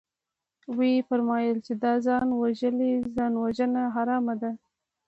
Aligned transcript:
ويې 0.77 1.05
فرمايل 1.09 1.57
چې 1.65 1.73
ده 1.81 1.93
ځان 2.05 2.27
وژلى 2.41 2.91
ځانوژنه 3.15 3.83
حرامه 3.95 4.35
ده. 4.41 4.51